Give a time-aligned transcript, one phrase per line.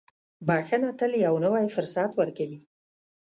[0.47, 2.59] •بښنه تل یو نوی فرصت ورکوي.